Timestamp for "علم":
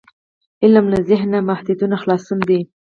0.63-0.85